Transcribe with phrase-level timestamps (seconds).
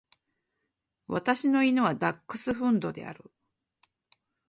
[1.05, 3.31] 私の犬はダックスフンドである。